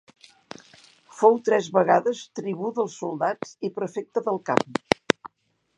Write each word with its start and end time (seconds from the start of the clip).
Fou 1.17 1.37
tres 1.49 1.67
vegades 1.75 2.23
tribú 2.41 2.73
dels 2.79 2.97
soldats 3.03 3.53
i 3.69 3.73
prefecte 3.79 4.27
del 4.31 4.45
camp. 4.51 4.81